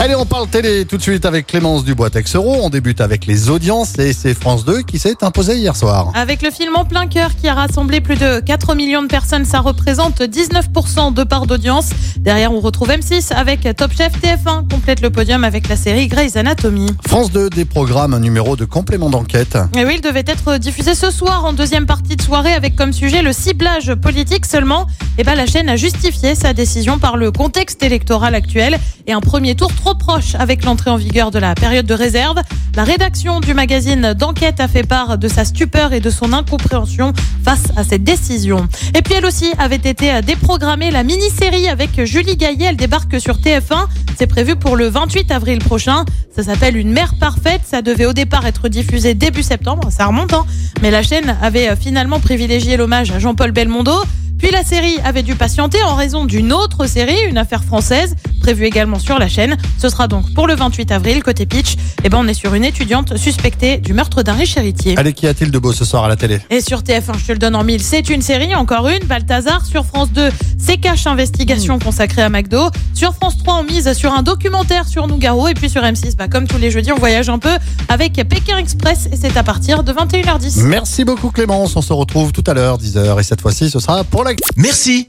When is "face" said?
37.44-37.64